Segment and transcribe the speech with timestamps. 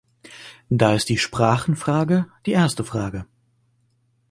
[0.71, 3.27] Da ist die Sprachenfrage die erste Frage.